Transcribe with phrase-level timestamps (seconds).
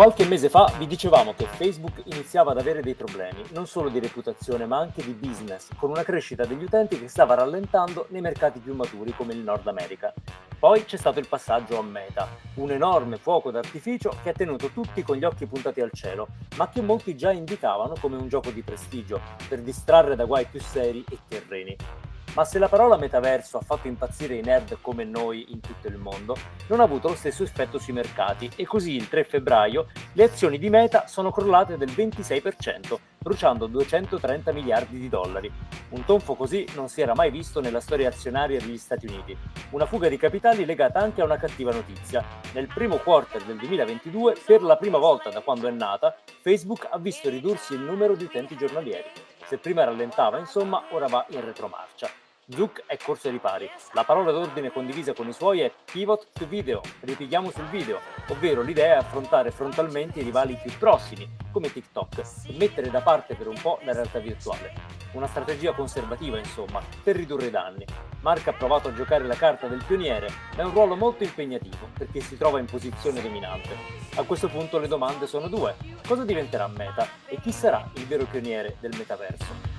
[0.00, 3.98] Qualche mese fa vi dicevamo che Facebook iniziava ad avere dei problemi, non solo di
[3.98, 8.60] reputazione ma anche di business, con una crescita degli utenti che stava rallentando nei mercati
[8.60, 10.10] più maturi come il Nord America.
[10.58, 15.02] Poi c'è stato il passaggio a Meta, un enorme fuoco d'artificio che ha tenuto tutti
[15.02, 18.62] con gli occhi puntati al cielo, ma che molti già indicavano come un gioco di
[18.62, 19.20] prestigio,
[19.50, 21.76] per distrarre da guai più seri e terreni.
[22.34, 25.96] Ma se la parola metaverso ha fatto impazzire i nerd come noi in tutto il
[25.96, 26.36] mondo,
[26.68, 30.58] non ha avuto lo stesso effetto sui mercati e così il 3 febbraio le azioni
[30.58, 35.52] di Meta sono crollate del 26%, bruciando 230 miliardi di dollari.
[35.90, 39.36] Un tonfo così non si era mai visto nella storia azionaria degli Stati Uniti.
[39.70, 42.24] Una fuga di capitali legata anche a una cattiva notizia.
[42.52, 46.98] Nel primo quarter del 2022, per la prima volta da quando è nata, Facebook ha
[46.98, 49.10] visto ridursi il numero di utenti giornalieri.
[49.46, 52.19] Se prima rallentava, insomma, ora va in retromarcia.
[52.52, 53.70] Zuck è corso ai ripari.
[53.92, 58.62] La parola d'ordine condivisa con i suoi è pivot to video, ripieghiamo sul video, ovvero
[58.62, 63.46] l'idea è affrontare frontalmente i rivali più prossimi, come TikTok, e mettere da parte per
[63.46, 64.72] un po' la realtà virtuale.
[65.12, 67.84] Una strategia conservativa, insomma, per ridurre i danni.
[68.20, 71.88] Mark ha provato a giocare la carta del pioniere, ma è un ruolo molto impegnativo
[71.96, 73.76] perché si trova in posizione dominante.
[74.16, 75.76] A questo punto le domande sono due.
[76.06, 79.78] Cosa diventerà Meta e chi sarà il vero pioniere del metaverso?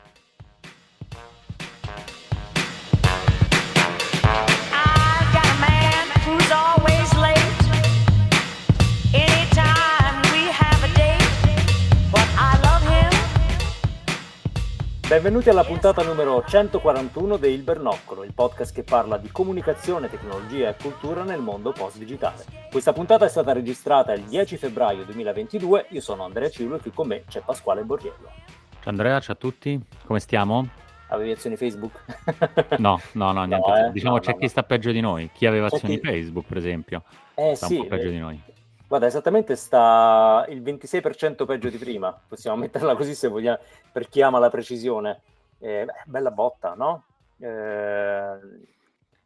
[15.11, 20.69] Benvenuti alla puntata numero 141 di Il Bernoccolo, il podcast che parla di comunicazione, tecnologia
[20.69, 22.45] e cultura nel mondo post-digitale.
[22.71, 26.91] Questa puntata è stata registrata il 10 febbraio 2022, io sono Andrea Ciulo e qui
[26.91, 28.29] con me c'è Pasquale Borriello.
[28.79, 30.69] Ciao Andrea, ciao a tutti, come stiamo?
[31.07, 32.05] Avevi azioni Facebook?
[32.79, 33.69] No, no, no, niente.
[33.69, 33.91] No, eh?
[33.91, 35.29] Diciamo No, c'è no, chi sta peggio di noi.
[35.33, 37.03] Chi aveva C'è azioni chi- Facebook, per esempio,
[37.35, 38.41] Eh sta sì, un po' peggio eh, di noi.
[38.91, 43.57] Guarda, esattamente sta il 26% peggio di prima, possiamo metterla così se vogliamo,
[43.89, 45.21] per chi ama la precisione.
[45.59, 47.05] Eh, bella botta, no?
[47.39, 48.37] Eh,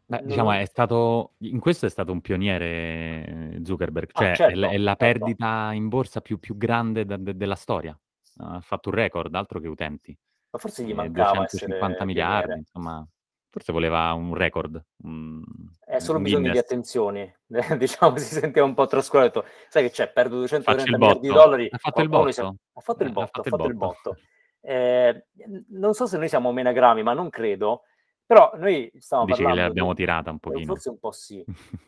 [0.06, 4.36] Beh, non- diciamo, è stato, in questo è stato un pioniere Zuckerberg, Ah, cioè è,
[4.36, 5.04] certo, la- è la certo.
[5.04, 8.00] perdita in borsa più, più grande da- de- della storia.
[8.42, 10.16] Ha fatto un record, altro che utenti.
[10.52, 12.60] Ma forse gli Eh, mancava 250 essere miliardi, pioniere.
[12.60, 13.08] insomma,
[13.56, 14.84] forse voleva un record.
[15.04, 15.42] un-
[15.86, 16.66] È solo un bisogno di Guinness.
[16.70, 17.36] attenzioni,
[17.80, 19.46] diciamo, si sentiva un po' trascurato.
[19.70, 21.68] Sai che c'è, perdo 230 Faccio il miliardi di dollari.
[21.72, 22.58] Ha fatto il qualcuno si.
[22.74, 24.18] Ha fatto il Eh, botto, ha fatto il il botto.
[24.60, 25.26] Eh,
[25.70, 27.84] non so se noi siamo menagrami, ma non credo.
[28.26, 30.66] Però noi stavamo Dici che parlando le di- abbiamo tirata un eh, pochino.
[30.66, 31.42] Forse un po' sì.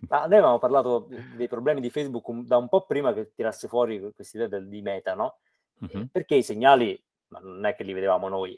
[0.08, 4.00] Ma noi avevamo parlato dei problemi di Facebook da un po' prima che tirasse fuori
[4.14, 5.40] questa idea di meta, no?
[5.80, 6.08] Mhm.
[6.14, 6.98] Perché i segnali,
[7.30, 8.58] ma non è che li vedevamo noi,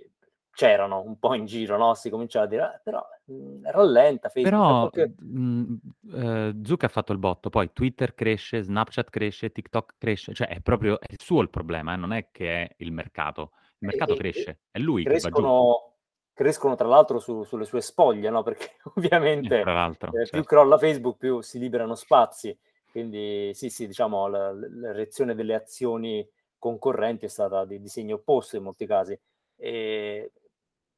[0.59, 1.94] c'erano un po' in giro, no?
[1.94, 4.52] Si cominciava a dire, "Ah, però mh, rallenta Facebook.
[4.52, 5.75] Però proprio- mh,
[6.14, 10.59] eh, Zucca ha fatto il botto, poi Twitter cresce, Snapchat cresce, TikTok cresce, cioè è
[10.62, 13.52] proprio è il suo il problema, eh, non è che è il mercato.
[13.80, 15.96] Il mercato e- e- cresce, è lui crescono,
[16.34, 18.44] crescono tra l'altro su- sulle sue spoglie, no?
[18.44, 20.44] Perché ovviamente Eh, l'altro, eh, più certo.
[20.44, 22.58] crolla Facebook, più si liberano spazi.
[22.90, 26.28] Quindi sì, sì, diciamo, la, la reazione delle azioni
[26.58, 29.18] concorrenti è stata di, di segno opposto in molti casi.
[29.56, 30.31] E,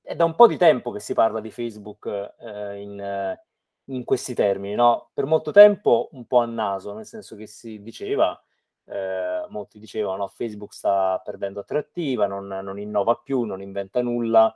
[0.01, 3.44] è da un po' di tempo che si parla di Facebook eh, in, eh,
[3.85, 5.12] in questi termini, no?
[5.13, 8.39] Per molto tempo un po' a naso, nel senso che si diceva,
[8.85, 14.56] eh, molti dicevano, no, Facebook sta perdendo attrattiva, non, non innova più, non inventa nulla,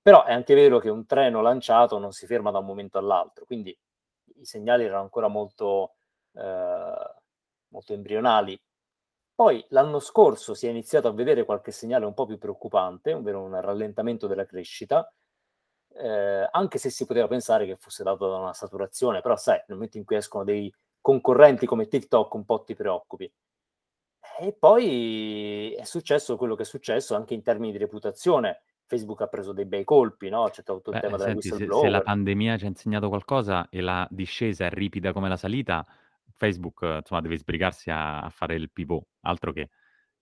[0.00, 3.44] però è anche vero che un treno lanciato non si ferma da un momento all'altro,
[3.44, 3.76] quindi
[4.36, 5.94] i segnali erano ancora molto,
[6.34, 7.14] eh,
[7.68, 8.58] molto embrionali.
[9.36, 13.42] Poi l'anno scorso si è iniziato a vedere qualche segnale un po' più preoccupante, ovvero
[13.42, 15.12] un rallentamento della crescita,
[15.94, 19.76] eh, anche se si poteva pensare che fosse dato da una saturazione, però sai, nel
[19.76, 20.72] momento in cui escono dei
[21.02, 23.30] concorrenti come TikTok un po' ti preoccupi.
[24.38, 28.62] E poi è successo quello che è successo anche in termini di reputazione.
[28.86, 30.44] Facebook ha preso dei bei colpi, no?
[30.44, 33.08] C'è stato tutto il Beh, tema della senti, se, se la pandemia ci ha insegnato
[33.08, 35.84] qualcosa e la discesa è ripida come la salita,
[36.36, 39.70] Facebook eh, insomma, deve sbrigarsi a, a fare il pivot, altro che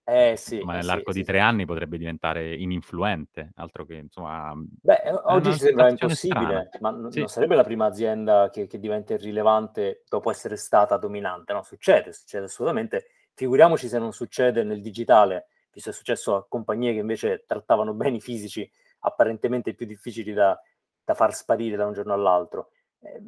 [0.06, 1.24] Eh sì, insomma, eh nell'arco sì, di sì.
[1.24, 4.52] tre anni potrebbe diventare ininfluente, altro che insomma
[4.84, 6.60] Beh, è oggi ci sembra situazione strana.
[6.60, 10.98] impossibile, ma n- non sarebbe la prima azienda che, che diventa irrilevante dopo essere stata
[10.98, 11.62] dominante, no?
[11.62, 13.06] Succede, succede assolutamente.
[13.32, 15.46] Figuriamoci se non succede nel digitale.
[15.72, 18.70] visto è successo a compagnie che invece trattavano beni fisici
[19.00, 20.58] apparentemente più difficili da,
[21.02, 22.68] da far sparire da un giorno all'altro.
[23.00, 23.20] Eh,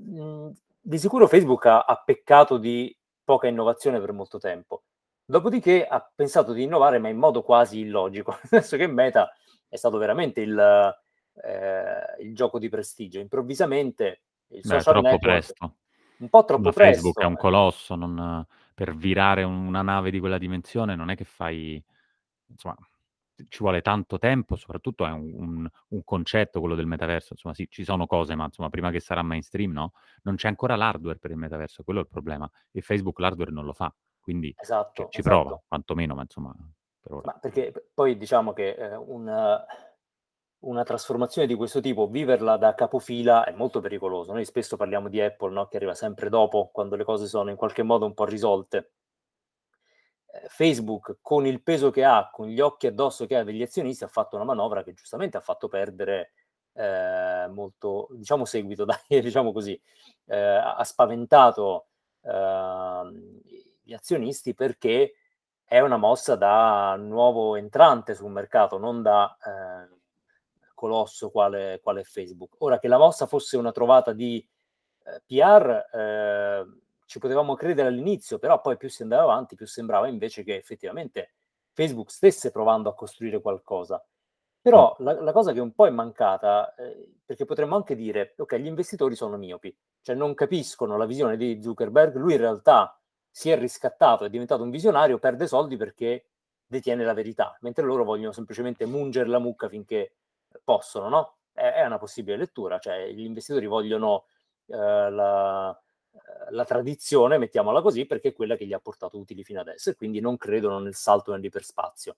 [0.86, 4.84] di sicuro Facebook ha, ha peccato di poca innovazione per molto tempo.
[5.24, 9.32] Dopodiché ha pensato di innovare, ma in modo quasi illogico, nel senso che Meta
[9.68, 10.56] è stato veramente il,
[11.42, 13.18] eh, il gioco di prestigio.
[13.18, 15.74] Improvvisamente il Beh, social troppo network, presto.
[16.18, 16.92] un po' troppo Ma presto.
[17.02, 21.24] Facebook è un colosso, non- per virare una nave di quella dimensione non è che
[21.24, 21.82] fai,
[22.46, 22.76] insomma,
[23.48, 27.66] ci vuole tanto tempo, soprattutto è un, un- un concetto quello del metaverso, insomma sì,
[27.70, 29.92] ci sono cose, ma insomma prima che sarà mainstream, no?
[30.22, 33.64] Non c'è ancora l'hardware per il metaverso, quello è il problema, e Facebook l'hardware non
[33.64, 35.64] lo fa, quindi Esatto, ci prova, esatto.
[35.68, 36.54] quantomeno, ma insomma,
[37.00, 37.22] per ora.
[37.26, 39.64] Ma perché poi diciamo che eh, una,
[40.60, 44.32] una trasformazione di questo tipo, viverla da capofila è molto pericoloso.
[44.32, 45.66] Noi spesso parliamo di Apple, no?
[45.68, 48.92] Che arriva sempre dopo, quando le cose sono in qualche modo un po' risolte.
[50.42, 54.04] Eh, Facebook, con il peso che ha, con gli occhi addosso che ha degli azionisti,
[54.04, 56.32] ha fatto una manovra che giustamente ha fatto perdere
[56.72, 59.80] eh, molto, diciamo, seguito, dai, diciamo così,
[60.26, 61.86] Eh, ha spaventato
[62.22, 63.40] ehm,
[63.82, 65.14] gli azionisti perché
[65.64, 69.94] è una mossa da nuovo entrante sul mercato, non da eh,
[70.74, 72.56] colosso quale, quale Facebook.
[72.58, 74.46] Ora che la mossa fosse una trovata di
[75.04, 76.66] eh, PR, eh,
[77.06, 81.34] ci potevamo credere all'inizio, però poi più si andava avanti, più sembrava invece che effettivamente
[81.72, 84.04] Facebook stesse provando a costruire qualcosa.
[84.60, 88.56] Però la, la cosa che un po' è mancata, eh, perché potremmo anche dire, ok,
[88.56, 93.00] gli investitori sono miopi, cioè non capiscono la visione di Zuckerberg, lui in realtà
[93.30, 96.30] si è riscattato, è diventato un visionario, perde soldi perché
[96.66, 100.16] detiene la verità, mentre loro vogliono semplicemente mungere la mucca finché
[100.64, 101.36] possono, no?
[101.52, 104.24] È, è una possibile lettura, cioè gli investitori vogliono
[104.66, 105.80] eh, la,
[106.50, 109.94] la tradizione, mettiamola così, perché è quella che gli ha portato utili fino adesso e
[109.94, 112.16] quindi non credono nel salto nell'iperspazio.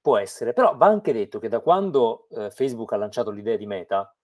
[0.00, 3.66] Può essere, però va anche detto che da quando eh, Facebook ha lanciato l'idea di
[3.66, 4.14] Meta,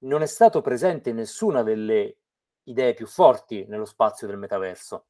[0.00, 2.16] non è stato presente nessuna delle
[2.64, 5.06] idee più forti nello spazio del metaverso.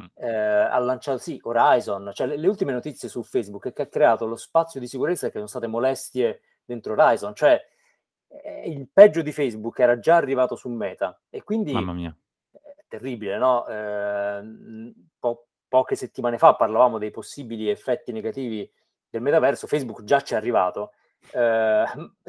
[0.00, 0.06] Mm.
[0.14, 3.86] Eh, ha lanciato sì Horizon, cioè le, le ultime notizie su Facebook è che ha
[3.86, 7.62] creato lo spazio di sicurezza che sono state molestie dentro Horizon, cioè
[8.28, 12.08] eh, il peggio di Facebook era già arrivato su Meta e quindi Mamma mia.
[12.08, 12.14] è
[12.92, 13.66] terribile, no?
[13.66, 18.70] Eh, po- poche settimane fa parlavamo dei possibili effetti negativi
[19.08, 20.92] del metaverso, Facebook già ci è arrivato.
[21.32, 21.84] Eh,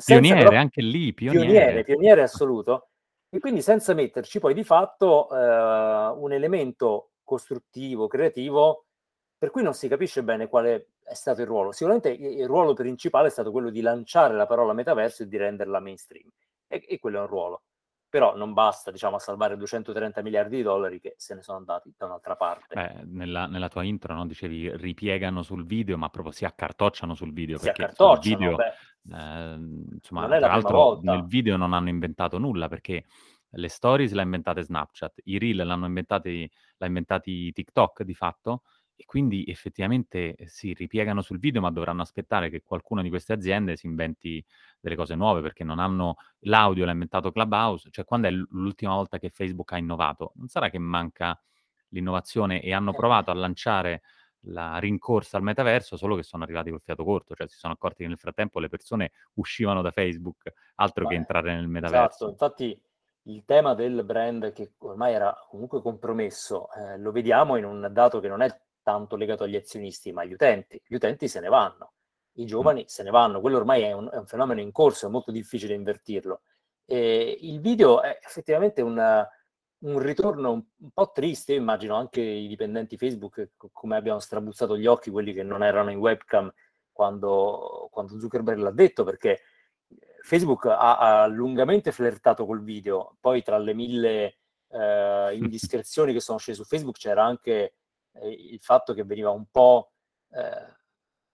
[0.06, 1.83] Pioniere, però- anche lì, pioniere, pioniere.
[1.83, 2.89] pioniere assoluto.
[3.27, 8.86] E quindi senza metterci poi di fatto eh, un elemento costruttivo, creativo,
[9.36, 11.71] per cui non si capisce bene quale è stato il ruolo.
[11.71, 15.38] Sicuramente il il ruolo principale è stato quello di lanciare la parola metaverso e di
[15.38, 16.30] renderla mainstream.
[16.68, 17.63] E, e quello è un ruolo.
[18.13, 21.92] Però non basta, diciamo, a salvare 230 miliardi di dollari che se ne sono andati
[21.98, 22.75] da un'altra parte.
[22.75, 27.33] Beh, nella, nella tua intro, no, dicevi ripiegano sul video, ma proprio si accartocciano sul
[27.33, 29.54] video, si perché sul video, beh, eh,
[29.94, 33.06] insomma, tra l'altro nel video non hanno inventato nulla, perché
[33.50, 38.62] le stories l'ha inventate Snapchat, i reel l'hanno inventati, l'ha inventati TikTok di fatto,
[39.03, 43.33] e quindi effettivamente eh, si ripiegano sul video, ma dovranno aspettare che qualcuna di queste
[43.33, 44.44] aziende si inventi
[44.79, 49.19] delle cose nuove, perché non hanno l'audio, l'ha inventato Clubhouse, cioè quando è l'ultima volta
[49.19, 50.31] che Facebook ha innovato?
[50.36, 51.39] Non sarà che manca
[51.89, 52.95] l'innovazione e hanno Eh.
[52.95, 54.01] provato a lanciare
[54.48, 58.03] la rincorsa al metaverso, solo che sono arrivati col fiato corto, cioè si sono accorti
[58.03, 62.29] che nel frattempo le persone uscivano da Facebook, altro Ma- che entrare nel Esatto, metaverso.
[62.29, 62.81] infatti
[63.24, 68.19] il tema del brand che ormai era comunque compromesso, eh, lo vediamo in un dato
[68.19, 68.50] che non è
[68.84, 70.80] tanto legato agli azionisti, ma agli utenti.
[70.86, 71.94] Gli utenti se ne vanno,
[72.34, 75.10] i giovani se ne vanno, quello ormai è un, è un fenomeno in corso, è
[75.10, 76.42] molto difficile invertirlo.
[76.86, 79.28] E il video è effettivamente una-
[79.84, 80.63] un ritorno un,
[80.94, 85.34] po' triste, io immagino anche i dipendenti Facebook co- come abbiano strabuzzato gli occhi, quelli
[85.34, 86.52] che non erano in webcam
[86.92, 89.42] quando, quando Zuckerberg l'ha detto, perché
[90.22, 94.38] Facebook ha, ha lungamente flirtato col video, poi tra le mille
[94.70, 97.75] eh, indiscrezioni che sono scese su Facebook c'era anche
[98.22, 99.91] il fatto che veniva un po',
[100.32, 100.75] eh,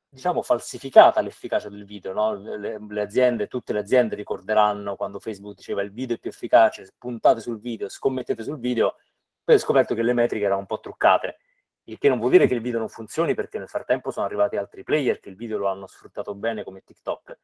[0.07, 2.33] diciamo, falsificata l'efficacia del video, no?
[2.33, 6.93] le, le aziende, tutte le aziende ricorderanno quando Facebook diceva il video è più efficace,
[6.98, 8.95] puntate sul video, scommettete sul video,
[9.43, 11.38] poi ho scoperto che le metriche erano un po' truccate,
[11.86, 14.57] il che non vuol dire che il video non funzioni perché nel frattempo sono arrivati
[14.57, 17.38] altri player che il video lo hanno sfruttato bene come TikTok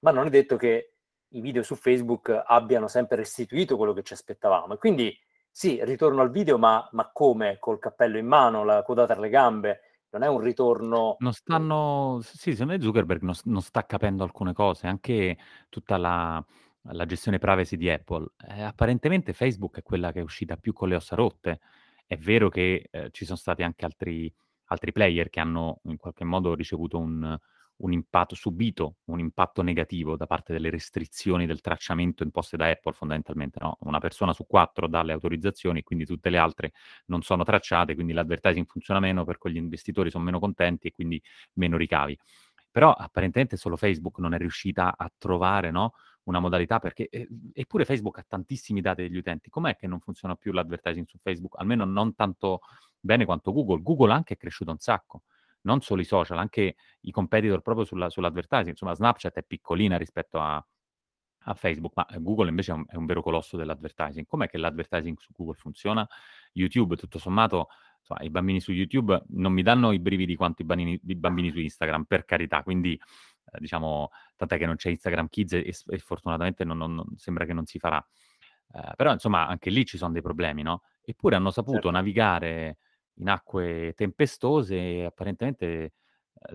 [0.00, 0.92] ma non è detto che
[1.30, 4.74] i video su Facebook abbiano sempre restituito quello che ci aspettavamo.
[4.74, 5.18] E quindi
[5.56, 7.56] sì, ritorno al video, ma, ma come?
[7.58, 9.80] Col cappello in mano, la coda tra le gambe?
[10.10, 11.16] Non è un ritorno...
[11.20, 15.38] Non stanno, sì, secondo me Zuckerberg non, non sta capendo alcune cose, anche
[15.70, 16.44] tutta la,
[16.82, 18.32] la gestione privacy di Apple.
[18.50, 21.60] Eh, apparentemente Facebook è quella che è uscita più con le ossa rotte.
[22.04, 24.30] È vero che eh, ci sono stati anche altri,
[24.66, 27.34] altri player che hanno in qualche modo ricevuto un
[27.78, 32.92] un impatto subito un impatto negativo da parte delle restrizioni del tracciamento imposte da Apple
[32.92, 36.72] fondamentalmente, no, una persona su 4 dà le autorizzazioni, quindi tutte le altre
[37.06, 40.92] non sono tracciate, quindi l'advertising funziona meno, per cui gli investitori son meno contenti e
[40.92, 41.20] quindi
[41.54, 42.18] meno ricavi.
[42.70, 47.84] Però apparentemente solo Facebook non è riuscita a trovare, no, una modalità perché e eppure
[47.84, 49.48] Facebook ha tantissimi dati degli utenti.
[49.48, 51.58] Com'è che non funziona più l'advertising su Facebook?
[51.58, 52.60] Almeno non tanto
[52.98, 53.82] bene quanto Google.
[53.82, 55.22] Google anche è cresciuto un sacco
[55.66, 58.70] non solo i social, anche i competitor proprio sulla, sull'advertising.
[58.70, 60.64] Insomma, Snapchat è piccolina rispetto a,
[61.48, 64.26] a Facebook, ma Google invece è un, è un, vero colosso dell'advertising.
[64.26, 66.08] Com'è che l'advertising su Google funziona?
[66.52, 67.68] YouTube, tutto sommato,
[67.98, 71.50] insomma, i bambini su YouTube non mi danno i brividi quanto i bambini, i bambini
[71.50, 72.62] su Instagram, per carità.
[72.62, 77.06] Quindi, eh, diciamo, tant'è che non c'è Instagram Kids e, e fortunatamente non, non, non,
[77.16, 78.04] sembra che non si farà.
[78.72, 80.82] Eh, però, insomma, anche lì ci sono dei problemi, no?
[81.02, 81.90] Eppure hanno saputo certo.
[81.90, 82.78] navigare
[83.18, 85.92] in acque tempestose e apparentemente eh,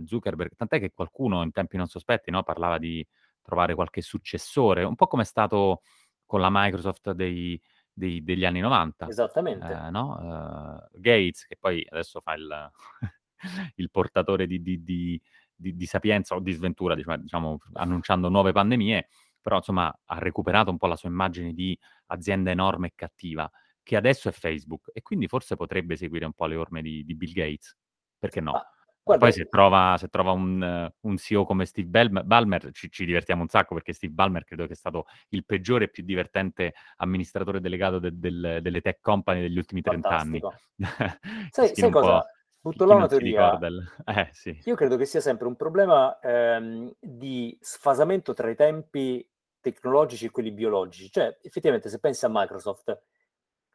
[0.06, 3.06] Zuckerberg, tant'è che qualcuno in tempi non sospetti no, parlava di
[3.42, 5.82] trovare qualche successore, un po' come è stato
[6.26, 7.60] con la Microsoft dei,
[7.92, 9.08] dei, degli anni 90.
[9.08, 9.72] Esattamente.
[9.72, 10.88] Eh, no?
[10.92, 12.72] uh, Gates, che poi adesso fa il,
[13.76, 15.22] il portatore di, di, di,
[15.56, 19.08] di, sapienza o di sventura, diciamo, diciamo, annunciando nuove pandemie,
[19.42, 21.78] però insomma ha recuperato un po' la sua immagine di
[22.08, 23.52] azienda enorme e cattiva
[23.84, 27.16] che adesso è Facebook e quindi forse potrebbe seguire un po' le orme di, di
[27.16, 27.76] Bill Gates.
[28.18, 28.52] Perché no?
[28.52, 28.72] Ah,
[29.04, 33.42] guarda, poi se trova, se trova un, un, CEO come Steve Ballmer ci, ci, divertiamo
[33.42, 37.60] un sacco perché Steve Ballmer credo che è stato il peggiore e più divertente amministratore
[37.60, 40.40] delegato de, del, delle tech company degli ultimi 30 anni.
[41.50, 42.26] sai, sai cosa?
[42.62, 43.58] Butto là una teoria.
[44.06, 44.62] Eh, sì.
[44.66, 49.28] Io credo che sia sempre un problema ehm, di sfasamento tra i tempi
[49.60, 51.10] tecnologici e quelli biologici.
[51.10, 53.02] Cioè, effettivamente, se pensi a Microsoft,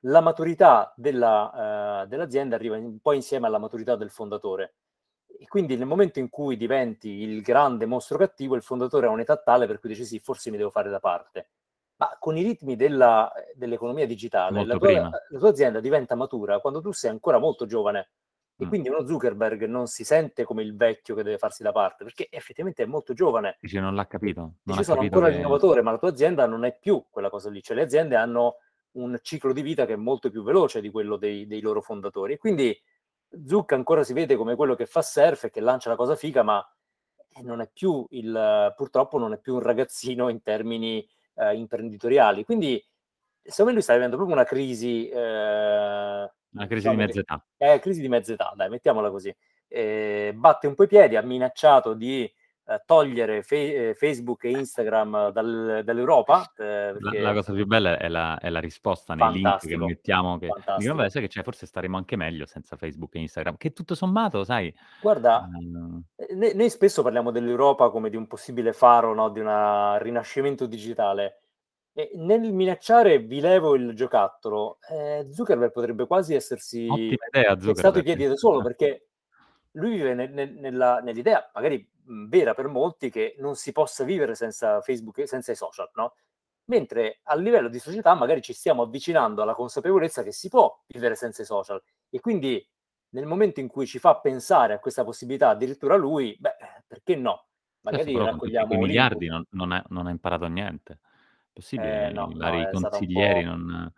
[0.07, 4.75] la maturità della, uh, dell'azienda arriva un po' insieme alla maturità del fondatore.
[5.39, 9.37] E quindi nel momento in cui diventi il grande mostro cattivo, il fondatore ha un'età
[9.37, 11.51] tale per cui dice sì, forse mi devo fare da parte.
[11.97, 16.81] Ma con i ritmi della, dell'economia digitale, la tua, la tua, azienda diventa matura quando
[16.81, 18.11] tu sei ancora molto giovane.
[18.59, 18.69] E mm.
[18.69, 22.29] quindi uno Zuckerberg non si sente come il vecchio che deve farsi da parte, perché
[22.31, 23.57] effettivamente è molto giovane.
[23.61, 24.41] Dice non l'ha capito.
[24.41, 25.35] Non Dice sono ancora che...
[25.35, 27.63] l'innovatore, ma la tua azienda non è più quella cosa lì.
[27.63, 28.57] Cioè le aziende hanno
[28.97, 32.35] un ciclo di vita che è molto più veloce di quello dei, dei loro fondatori.
[32.35, 32.79] E quindi
[33.47, 36.43] Zucca ancora si vede come quello che fa surf e che lancia la cosa figa,
[36.43, 36.65] ma
[37.43, 42.45] non è più il, purtroppo non è più un ragazzino in termini eh, imprenditoriali.
[42.45, 42.83] Quindi
[43.43, 45.09] secondo me lui sta vivendo proprio una crisi.
[45.09, 47.47] Eh, una crisi diciamo di mezza età.
[47.59, 49.35] Eh, crisi di mezza età, dai, mettiamola così.
[49.69, 52.31] Eh, batte un po' i piedi, ha minacciato di
[52.69, 56.53] eh, togliere fe- eh, Facebook e Instagram dal, dall'Europa.
[56.57, 60.37] Eh, la, la, cosa più bella è la, è la risposta nei link che mettiamo.
[60.39, 63.57] Che dicono, beh, sai che c'è, forse staremo anche meglio senza Facebook e Instagram.
[63.57, 64.75] Che tutto sommato, sai.
[65.01, 66.03] Guarda, um...
[66.35, 69.29] noi, noi spesso parliamo dell'Europa come di un possibile faro, no?
[69.29, 71.41] di un rinascimento digitale.
[71.93, 77.77] E nel minacciare vi levo il giocattolo, eh, Zuckerberg potrebbe quasi essersi idea, Zuckerberg.
[77.79, 79.07] stato i piedi da solo perché
[79.73, 84.35] lui vive ne, ne, nella, nell'idea, magari vera per molti che non si possa vivere
[84.35, 86.15] senza Facebook e senza i social, no?
[86.67, 91.15] Mentre a livello di società magari ci stiamo avvicinando alla consapevolezza che si può vivere
[91.15, 92.65] senza i social e quindi
[93.11, 97.47] nel momento in cui ci fa pensare a questa possibilità addirittura lui, beh, perché no?
[97.83, 100.99] Magari certo, raccogliamo con miliardi non, non, ha, non, ha, imparato niente.
[101.53, 103.93] Possibile, eh, no, i vari no, consiglieri non...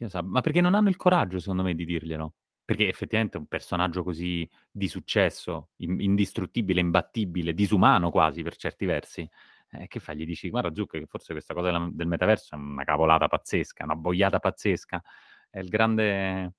[0.00, 2.34] Eh, Ma perché non hanno il coraggio, secondo me, di dirglielo?
[2.70, 9.28] Perché effettivamente un personaggio così di successo, indistruttibile, imbattibile, disumano quasi per certi versi,
[9.72, 10.16] eh, che fai?
[10.16, 13.82] Gli dici, guarda Zucca, che forse questa cosa della, del metaverso è una cavolata pazzesca,
[13.82, 15.02] una boiata pazzesca,
[15.50, 16.52] è il grande...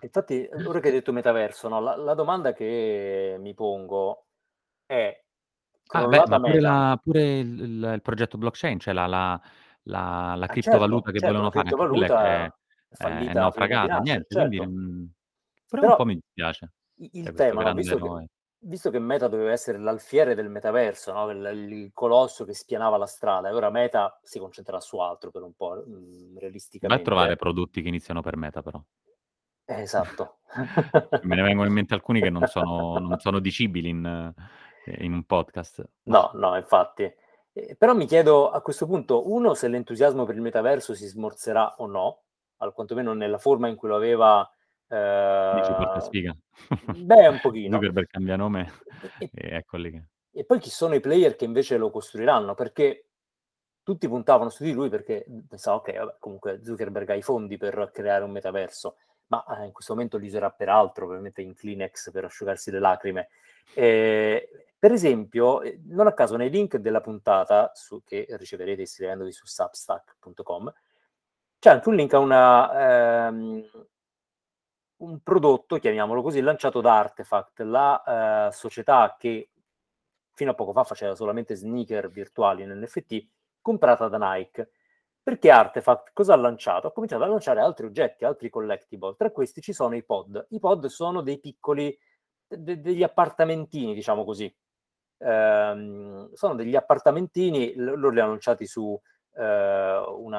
[0.00, 4.28] Infatti, ora che hai detto metaverso, no, la, la domanda che mi pongo
[4.86, 5.22] è...
[5.88, 9.38] Ah, beh, ma pure, la, pure il, il, il, progetto blockchain, cioè la, la,
[9.82, 12.24] la, la ah, criptovaluta certo, che certo, volevano fare, criptovaluta...
[12.24, 12.52] è,
[12.88, 14.48] è, è naufragata, niente, certo.
[14.48, 15.14] quindi...
[15.68, 16.72] Però, Però un po' mi dispiace.
[16.98, 17.74] Il cioè, tema, no?
[17.74, 18.28] visto, che,
[18.60, 21.30] visto, che, Meta doveva essere l'alfiere del metaverso, no?
[21.30, 25.42] il, il, colosso che spianava la strada, e ora Meta si concentrerà su altro per
[25.42, 26.86] un po', mh, mm, realisticamente.
[26.88, 28.82] Vai a trovare prodotti che iniziano per Meta, però.
[29.68, 30.38] Eh, esatto.
[31.22, 34.32] Me ne vengono in mente alcuni che non sono, non sono dicibili in,
[35.00, 35.84] in, un podcast.
[36.04, 37.12] No, no, infatti.
[37.52, 41.74] Eh, però mi chiedo a questo punto, uno, se l'entusiasmo per il metaverso si smorzerà
[41.78, 42.22] o no,
[42.58, 44.48] al quantomeno nella forma in cui lo aveva
[44.88, 46.36] Dici porta sfiga.
[46.94, 47.74] beh, un pochino.
[47.74, 48.72] Zuckerberg cambia nome
[49.18, 50.04] e, e eccoli che...
[50.32, 52.54] E poi chi sono i player che invece lo costruiranno?
[52.54, 53.06] Perché
[53.82, 57.90] tutti puntavano su di lui perché pensavo, ok, vabbè, comunque Zuckerberg ha i fondi per
[57.92, 58.96] creare un metaverso.
[59.28, 62.78] ma eh, in questo momento li userà per altro, probabilmente in Kleenex per asciugarsi le
[62.78, 63.28] lacrime.
[63.74, 69.32] Eh, per esempio, eh, non a caso nei link della puntata su, che riceverete iscrivendovi
[69.32, 70.72] su substack.com
[71.58, 73.64] c'è anche un link a una, ehm,
[74.98, 79.50] un prodotto, chiamiamolo così, lanciato da Artefact, la eh, società che
[80.36, 83.26] fino a poco fa faceva solamente sneaker virtuali in NFT,
[83.60, 84.70] comprata da Nike.
[85.22, 86.86] Perché Artefact cosa ha lanciato?
[86.86, 89.16] Ha cominciato a lanciare altri oggetti, altri collectible.
[89.16, 90.46] Tra questi ci sono i pod.
[90.50, 91.96] I pod sono dei piccoli,
[92.46, 94.54] de- degli appartamentini, diciamo così.
[95.18, 98.98] Ehm, sono degli appartamentini, loro li hanno lanciati su
[99.36, 99.42] eh,
[100.18, 100.35] una,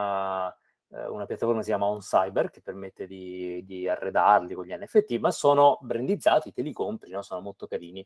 [1.38, 6.52] piattaforma si chiama OnCyber che permette di, di, arredarli con gli NFT, ma sono brandizzati,
[6.52, 7.22] te li compri, no?
[7.22, 8.06] sono molto carini.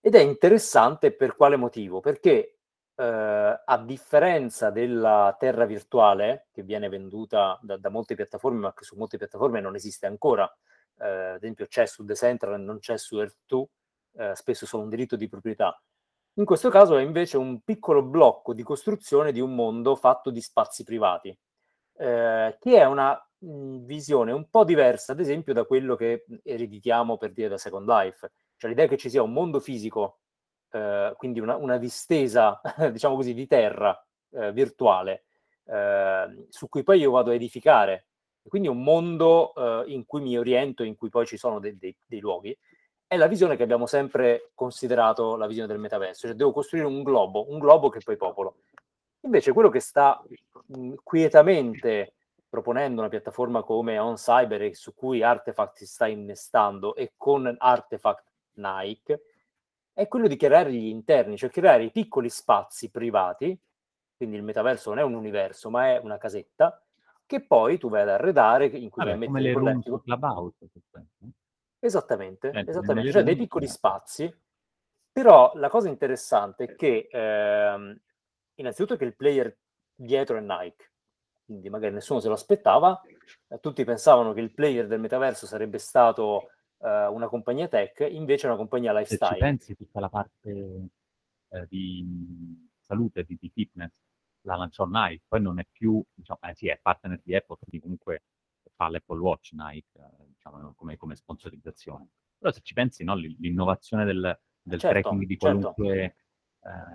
[0.00, 2.00] Ed è interessante per quale motivo?
[2.00, 2.58] Perché
[2.96, 8.84] eh, a differenza della terra virtuale che viene venduta da, da, molte piattaforme, ma che
[8.84, 10.44] su molte piattaforme non esiste ancora,
[10.98, 13.64] eh, ad esempio c'è su Decentraland, non c'è su Earth2,
[14.16, 15.80] eh, spesso solo un diritto di proprietà.
[16.34, 20.40] In questo caso è invece un piccolo blocco di costruzione di un mondo fatto di
[20.40, 21.36] spazi privati
[21.96, 27.32] eh, che è una visione un po' diversa, ad esempio, da quello che ereditiamo per
[27.32, 28.32] dire da Second Life.
[28.56, 30.20] Cioè l'idea che ci sia un mondo fisico,
[30.70, 32.60] eh, quindi una, una, distesa,
[32.90, 35.24] diciamo così, di terra eh, virtuale,
[35.66, 38.08] ehm, su cui poi io vado a edificare.
[38.46, 41.96] Quindi un mondo eh, in cui mi oriento, in cui poi ci sono dei, dei,
[42.06, 42.56] dei luoghi,
[43.06, 47.02] è la visione che abbiamo sempre considerato la visione del metaverso, cioè devo costruire un
[47.02, 48.56] globo, un globo che poi popolo.
[49.24, 50.22] Invece quello che sta
[50.66, 52.14] mh, quietamente
[52.48, 59.22] proponendo una piattaforma come OnCyber su cui Artefact si sta innestando e con Artefact Nike
[59.92, 63.58] è quello di creare gli interni, cioè creare i piccoli spazi privati,
[64.16, 66.80] quindi il metaverso non è un universo, ma è una casetta,
[67.26, 69.98] che poi tu vai ad arredare, in cui Vabbè, vai a mettere il collettivo.
[70.00, 70.56] Clubhouse.
[71.78, 73.68] Esattamente, Eh, esattamente, cioè dei piccoli eh.
[73.68, 74.36] spazi,
[75.10, 78.00] però la cosa interessante è che ehm,
[78.56, 79.56] innanzitutto che il player
[79.94, 80.92] dietro è Nike,
[81.44, 83.00] quindi magari nessuno se lo aspettava,
[83.48, 88.46] eh, tutti pensavano che il player del metaverso sarebbe stato eh, una compagnia tech, invece
[88.46, 89.38] è una compagnia Se ci lifestyle.
[89.38, 90.88] pensi, tutta la parte
[91.48, 93.92] eh, di salute, di, di fitness,
[94.42, 97.80] la lanciò Nike, poi non è più, diciamo, eh, sì, è partner di Apple, quindi
[97.80, 98.22] comunque
[98.74, 102.08] fa l'Apple Watch Nike, eh, diciamo, come, come sponsorizzazione.
[102.38, 105.72] Però se ci pensi, no, l'innovazione del, del Certo, tracking di certo.
[105.72, 106.14] qualunque eh,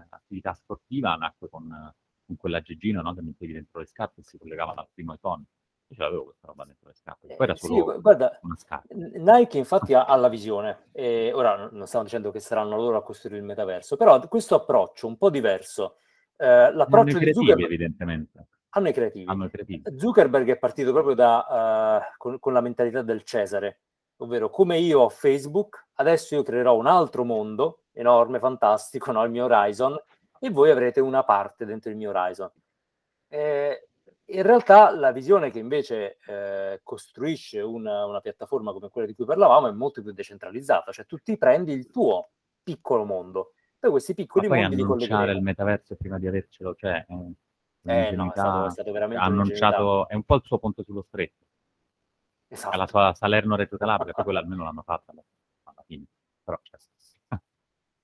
[0.09, 1.93] attività sportiva nacque con,
[2.25, 5.43] con quell'aggeggino no, che mettevi dentro le scarpe e si collegavano al primo iPhone.
[5.91, 8.39] Io ce l'avevo questa roba dentro le scarpe, poi era Eh, sì, solo gu- guarda,
[8.43, 8.93] una scarpa.
[8.93, 13.03] Nike infatti ha, ha la visione, e ora non stiamo dicendo che saranno loro a
[13.03, 15.95] costruire il metaverso, però questo approccio un po' diverso,
[16.35, 18.47] eh, Ne hanno i l'approccio di Zuckerberg, evidentemente.
[18.69, 19.25] hanno i creativi.
[19.27, 19.81] Hanno i creativi.
[19.97, 23.79] Zuckerberg è partito proprio da, eh, con, con la mentalità del Cesare,
[24.21, 29.23] ovvero come io ho Facebook, adesso io creerò un altro mondo enorme, fantastico, no?
[29.23, 29.97] il mio Horizon,
[30.39, 32.49] e voi avrete una parte dentro il mio Horizon.
[33.27, 33.87] Eh,
[34.25, 39.25] in realtà la visione che invece eh, costruisce una, una piattaforma come quella di cui
[39.25, 42.29] parlavamo è molto più decentralizzata, cioè tu ti prendi il tuo
[42.61, 45.31] piccolo mondo, poi questi Ma piccoli poi mondi li collegheremo.
[45.31, 47.33] il metaverso prima di avercelo, cioè, è un-
[47.83, 51.03] Eh no, è stato, è stato veramente annunciato, è un po' il suo ponte sullo
[51.07, 51.45] stretto.
[52.49, 52.87] Alla Esatto.
[52.87, 55.23] sua Salerno Reggio Calabria, poi quella almeno l'hanno fatta alla,
[55.63, 56.05] alla fine.
[56.43, 56.79] Però, cioè,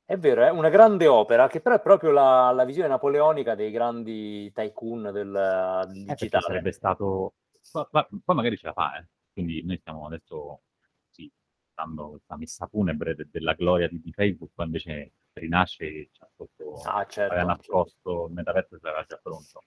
[0.06, 3.72] È vero, è una grande opera che però è proprio la, la visione napoleonica dei
[3.72, 6.44] grandi tycoon del, del Eh, perché digitale.
[6.44, 7.34] sarebbe stato...
[7.74, 9.08] ma- ma- Poi magari ce la fa, eh.
[9.34, 10.62] Quindi noi stiamo adesso
[11.10, 11.30] sì,
[11.74, 16.82] dando questa messa funebre de- della gloria di, di Facebook, poi invece rinasce cioè, sotto,
[16.84, 17.46] Ah, aveva certo.
[17.46, 19.64] nascosto il metaverso sarà già pronto.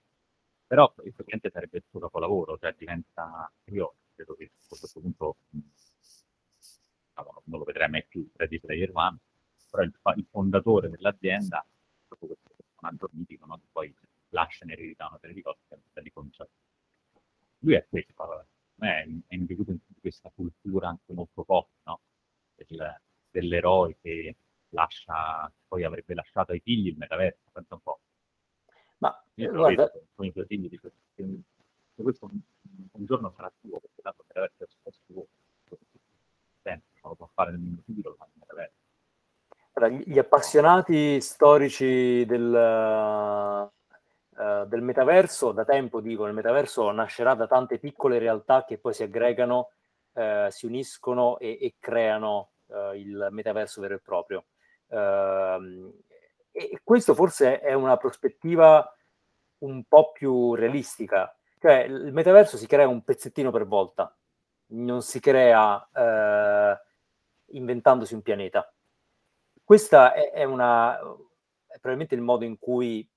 [0.67, 3.51] Però effettivamente sarebbe il suo capolavoro, cioè diventa...
[3.71, 5.59] Io credo che a questo punto mh,
[7.07, 9.17] diciamo, non lo vedrei mai più Ready Player One,
[9.69, 11.65] però il, il fondatore dell'azienda,
[12.07, 13.61] proprio questo personaggio mitico, no?
[13.71, 13.93] poi
[14.29, 16.49] lascia in eredità una serie di cose che da ricominciare.
[17.59, 22.01] Lui è questo, me è, è imbevuto in questa cultura anche molto pop, no?
[22.55, 23.01] Del-
[23.31, 24.35] dell'eroe che
[24.69, 27.99] lascia, poi avrebbe lasciato ai figli il metaverso, pensa un po'.
[28.97, 31.23] Ma Io eh, guarda, vedo con i tuoi figli, dico, che
[32.01, 32.39] questo un,
[32.91, 35.27] un giorno sarà tuo, perché tanto il metaverso è suo.
[36.61, 38.77] Sempre, lo può fare nel mio figlio, lo fa nel metaverso.
[39.73, 43.69] Allora, gli appassionati storici del,
[44.39, 48.93] eh, del metaverso da tempo dicono il metaverso nascerà da tante piccole realtà che poi
[48.93, 49.71] si aggregano,
[50.13, 54.45] eh, si uniscono e, e creano eh, il metaverso vero e proprio.
[54.87, 55.91] Ehm,
[56.51, 58.95] e questo forse è una prospettiva
[59.59, 64.13] un po' più realistica, cioè il metaverso si crea un pezzettino per volta.
[64.71, 65.87] non si crea
[67.51, 68.71] inventandosi un pianeta.
[69.69, 73.07] Questa è, è, una, è probabilmente il modo in cui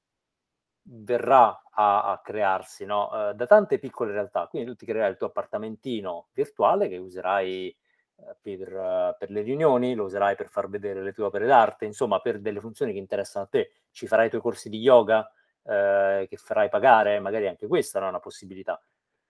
[0.82, 3.08] verrà a, a crearsi no?
[3.08, 4.48] uh, da tante piccole realtà.
[4.48, 7.74] Quindi tu ti creerai il tuo appartamentino virtuale che userai
[8.16, 12.20] uh, per, per, le riunioni, lo userai per far vedere le tue opere d'arte, insomma
[12.20, 13.72] per delle funzioni che interessano a te.
[13.90, 15.26] Ci farai i tuoi corsi di yoga
[15.64, 18.78] che farai pagare, magari anche questa è una possibilità.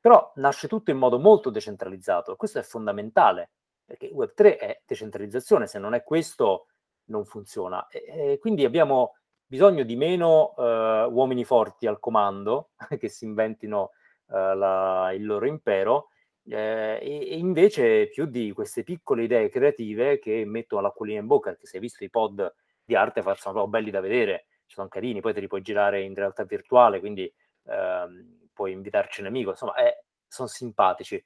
[0.00, 2.34] Però nasce tutto in modo molto decentralizzato.
[2.34, 3.50] Questo è fondamentale
[3.84, 6.66] perché Web3 è decentralizzazione, se non è questo
[7.12, 7.86] non funziona.
[7.88, 13.90] E, e quindi abbiamo bisogno di meno eh, uomini forti al comando che si inventino
[14.30, 16.08] eh, la, il loro impero
[16.44, 21.50] eh, e, e, invece più di queste piccole idee creative che mettono l'acquolina in bocca,
[21.50, 25.20] perché se hai visto i pod di arte sono proprio belli da vedere, sono carini,
[25.20, 27.32] poi te li puoi girare in realtà virtuale, quindi
[27.66, 31.22] ehm, puoi invitarci un amico, insomma, eh, sono simpatici.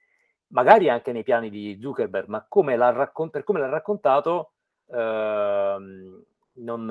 [0.49, 4.53] Magari anche nei piani di Zuckerberg, ma come per come l'ha raccontato,
[4.89, 6.89] non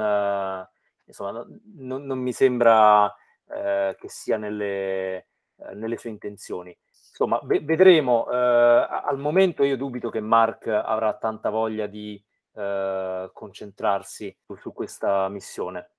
[1.05, 3.13] insomma, non, non mi sembra
[3.47, 5.25] eh, che sia nelle, eh,
[5.73, 6.75] nelle, sue intenzioni.
[7.09, 8.29] Insomma, ve- vedremo.
[8.29, 12.21] Eh, al momento io dubito che Mark avrà tanta voglia di
[12.53, 15.89] eh, concentrarsi su, su, questa missione.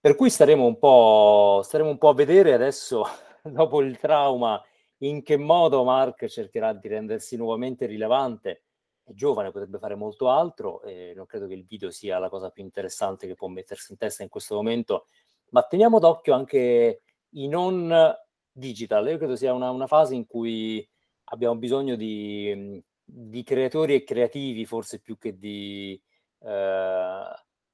[0.00, 3.04] Per cui staremo un, po', staremo un po' a vedere adesso,
[3.42, 4.62] dopo il trauma,
[4.98, 8.63] in che modo Mark cercherà di rendersi nuovamente rilevante
[9.04, 12.50] è giovane, potrebbe fare molto altro e non credo che il video sia la cosa
[12.50, 15.06] più interessante che può mettersi in testa in questo momento,
[15.50, 18.16] ma teniamo d'occhio anche i non
[18.50, 19.06] digital.
[19.08, 20.86] Io credo sia una, una fase in cui
[21.24, 26.00] abbiamo bisogno di, di, creatori e creativi forse più che di
[26.40, 27.24] eh,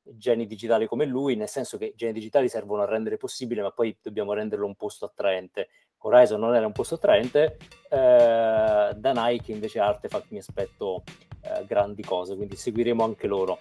[0.02, 3.70] geni digitali come lui, nel senso che i geni digitali servono a rendere possibile, ma
[3.70, 5.68] poi dobbiamo renderlo un posto attraente.
[6.02, 7.56] Horizon non era un posto attraente,
[7.88, 11.02] eh, da Nike invece Artefact mi aspetto
[11.42, 13.60] eh, grandi cose, quindi seguiremo anche loro.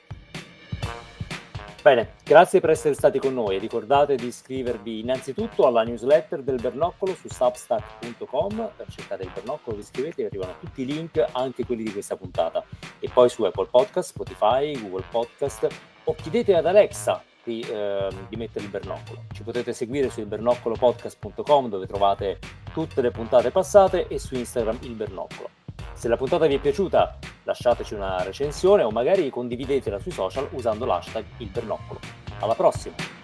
[1.82, 3.58] Bene, grazie per essere stati con noi.
[3.58, 8.72] Ricordate di iscrivervi innanzitutto alla newsletter del Bernoccolo su substack.com.
[8.90, 12.64] Cercate il Bernoccolo, vi iscrivete e arrivano tutti i link, anche quelli di questa puntata.
[13.00, 15.68] E poi su Apple Podcast, Spotify, Google Podcast
[16.04, 19.24] o chiedete ad Alexa di, eh, di mettere il Bernoccolo.
[19.34, 22.38] Ci potete seguire su ilbernoccolopodcast.com dove trovate
[22.72, 25.50] tutte le puntate passate e su Instagram il Bernoccolo.
[25.94, 30.86] Se la puntata vi è piaciuta lasciateci una recensione o magari condividetela sui social usando
[30.86, 32.00] l'hashtag il Bernoccolo.
[32.40, 33.19] Alla prossima!